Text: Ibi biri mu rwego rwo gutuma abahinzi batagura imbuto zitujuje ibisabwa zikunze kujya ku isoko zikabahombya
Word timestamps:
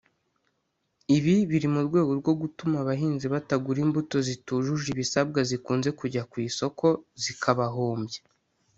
Ibi 1.17 1.35
biri 1.49 1.67
mu 1.73 1.81
rwego 1.87 2.11
rwo 2.19 2.33
gutuma 2.41 2.75
abahinzi 2.83 3.25
batagura 3.33 3.79
imbuto 3.85 4.15
zitujuje 4.27 4.87
ibisabwa 4.93 5.39
zikunze 5.49 5.89
kujya 5.99 6.21
ku 6.31 6.35
isoko 6.47 6.85
zikabahombya 7.23 8.21